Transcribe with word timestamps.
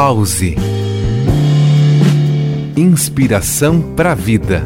Pause. 0.00 0.54
Inspiração 2.76 3.82
para 3.96 4.12
a 4.12 4.14
vida. 4.14 4.62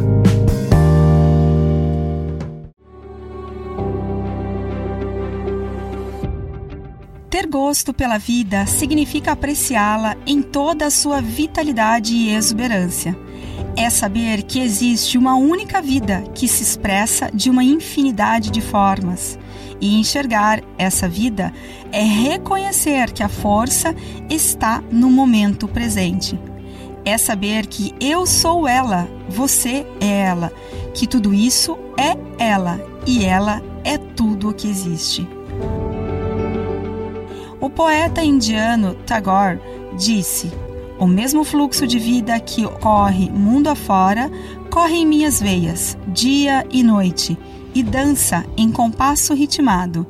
Ter 7.30 7.46
gosto 7.46 7.94
pela 7.94 8.18
vida 8.18 8.66
significa 8.66 9.32
apreciá-la 9.32 10.18
em 10.26 10.42
toda 10.42 10.84
a 10.84 10.90
sua 10.90 11.22
vitalidade 11.22 12.12
e 12.12 12.34
exuberância. 12.34 13.16
É 13.76 13.88
saber 13.88 14.42
que 14.42 14.60
existe 14.60 15.16
uma 15.16 15.34
única 15.34 15.80
vida 15.80 16.22
que 16.34 16.46
se 16.46 16.62
expressa 16.62 17.30
de 17.32 17.48
uma 17.48 17.64
infinidade 17.64 18.50
de 18.50 18.60
formas. 18.60 19.38
E 19.80 19.98
enxergar 19.98 20.62
essa 20.78 21.08
vida 21.08 21.52
é 21.90 22.02
reconhecer 22.02 23.12
que 23.12 23.22
a 23.22 23.28
força 23.28 23.94
está 24.28 24.82
no 24.90 25.10
momento 25.10 25.66
presente. 25.66 26.38
É 27.04 27.18
saber 27.18 27.66
que 27.66 27.94
eu 27.98 28.26
sou 28.26 28.68
ela, 28.68 29.08
você 29.28 29.84
é 30.00 30.20
ela, 30.20 30.52
que 30.94 31.06
tudo 31.06 31.34
isso 31.34 31.76
é 31.98 32.16
ela 32.42 32.80
e 33.06 33.24
ela 33.24 33.60
é 33.82 33.98
tudo 33.98 34.50
o 34.50 34.54
que 34.54 34.68
existe. 34.68 35.26
O 37.60 37.70
poeta 37.70 38.22
indiano 38.22 38.94
Tagore 39.06 39.58
disse: 39.96 40.52
O 41.02 41.06
mesmo 41.08 41.42
fluxo 41.42 41.84
de 41.84 41.98
vida 41.98 42.38
que 42.38 42.62
corre 42.78 43.28
mundo 43.28 43.66
afora 43.66 44.30
corre 44.70 44.98
em 44.98 45.04
minhas 45.04 45.40
veias, 45.42 45.98
dia 46.06 46.64
e 46.70 46.80
noite, 46.84 47.36
e 47.74 47.82
dança 47.82 48.46
em 48.56 48.70
compasso 48.70 49.34
ritmado. 49.34 50.06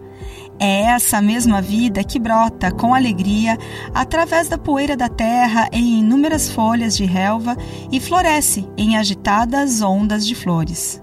É 0.61 0.83
essa 0.83 1.23
mesma 1.23 1.63
vida 1.63 2.05
que 2.05 2.19
brota 2.19 2.71
com 2.71 2.95
alegria 2.95 3.57
através 3.95 4.51
da 4.51 4.59
poeira 4.59 4.95
da 4.95 5.09
terra 5.09 5.67
em 5.73 6.01
inúmeras 6.01 6.51
folhas 6.51 6.95
de 6.95 7.07
relva 7.07 7.57
e 7.91 7.99
floresce 7.99 8.69
em 8.77 8.99
agitadas 8.99 9.81
ondas 9.81 10.27
de 10.27 10.35
flores. 10.35 11.03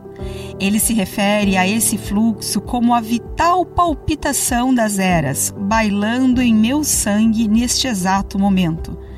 Ele 0.60 0.80
se 0.80 0.94
refere 0.94 1.58
a 1.58 1.68
esse 1.68 1.98
fluxo 1.98 2.62
como 2.62 2.94
a 2.94 3.02
vital 3.02 3.66
palpitação 3.66 4.72
das 4.72 5.00
eras, 5.00 5.52
bailando 5.58 6.44
em 6.44 6.54
meu 6.54 6.84
sangue 6.84 7.48
neste 7.48 7.88
exato 7.88 8.38
momento. 8.38 9.09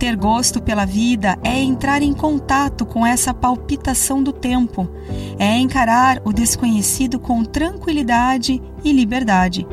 Ter 0.00 0.16
gosto 0.16 0.62
pela 0.62 0.86
vida 0.86 1.38
é 1.44 1.60
entrar 1.60 2.00
em 2.00 2.14
contato 2.14 2.86
com 2.86 3.06
essa 3.06 3.34
palpitação 3.34 4.22
do 4.22 4.32
tempo, 4.32 4.88
é 5.38 5.58
encarar 5.58 6.22
o 6.24 6.32
desconhecido 6.32 7.20
com 7.20 7.44
tranquilidade 7.44 8.62
e 8.82 8.92
liberdade. 8.92 9.66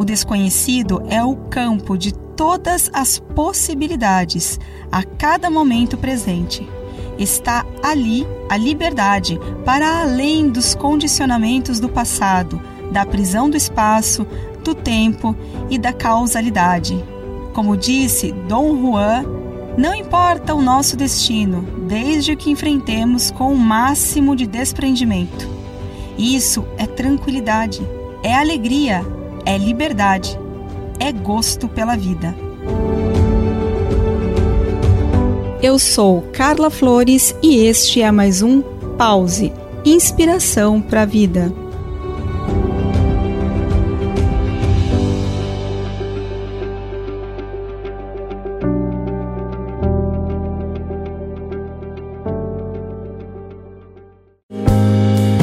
O 0.00 0.04
desconhecido 0.04 1.00
é 1.08 1.22
o 1.22 1.36
campo 1.36 1.96
de 1.96 2.12
todas 2.12 2.90
as 2.92 3.20
possibilidades, 3.20 4.58
a 4.90 5.04
cada 5.04 5.48
momento 5.48 5.96
presente 5.96 6.68
está 7.16 7.64
ali 7.84 8.26
a 8.48 8.56
liberdade 8.56 9.38
para 9.64 10.00
além 10.00 10.48
dos 10.48 10.74
condicionamentos 10.74 11.78
do 11.78 11.88
passado, 11.88 12.60
da 12.90 13.06
prisão 13.06 13.48
do 13.48 13.56
espaço, 13.56 14.26
do 14.64 14.74
tempo 14.74 15.36
e 15.70 15.78
da 15.78 15.92
causalidade. 15.92 17.00
Como 17.54 17.76
disse 17.76 18.32
Dom 18.32 18.76
Juan, 18.80 19.41
não 19.76 19.94
importa 19.94 20.54
o 20.54 20.62
nosso 20.62 20.96
destino, 20.96 21.62
desde 21.88 22.36
que 22.36 22.50
enfrentemos 22.50 23.30
com 23.30 23.52
o 23.52 23.58
máximo 23.58 24.36
de 24.36 24.46
desprendimento. 24.46 25.48
Isso 26.18 26.64
é 26.76 26.86
tranquilidade, 26.86 27.80
é 28.22 28.34
alegria, 28.34 29.04
é 29.46 29.56
liberdade, 29.56 30.38
é 30.98 31.10
gosto 31.10 31.68
pela 31.68 31.96
vida. 31.96 32.34
Eu 35.62 35.78
sou 35.78 36.22
Carla 36.32 36.70
Flores 36.70 37.34
e 37.42 37.64
este 37.64 38.02
é 38.02 38.10
mais 38.10 38.42
um 38.42 38.62
Pause 38.98 39.52
Inspiração 39.84 40.80
para 40.80 41.02
a 41.02 41.06
Vida. 41.06 41.61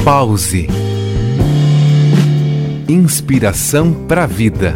Pause 0.10 0.66
Inspiração 2.88 3.94
para 4.08 4.24
a 4.24 4.26
Vida. 4.26 4.74